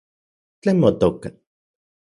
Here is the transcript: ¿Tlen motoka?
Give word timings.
¿Tlen 0.61 0.77
motoka? 0.83 1.29